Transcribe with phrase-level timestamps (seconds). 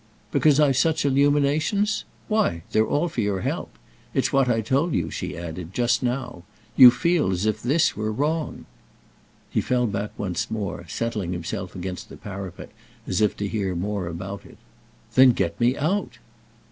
[0.31, 2.05] "Because I've such illuminations?
[2.27, 3.77] Why they're all for your help!
[4.15, 6.41] It's what I told you," she added, "just now.
[6.75, 8.65] You feel as if this were wrong."
[9.51, 12.71] He fell back once more, settling himself against the parapet
[13.05, 14.57] as if to hear more about it.
[15.13, 16.17] "Then get me out!"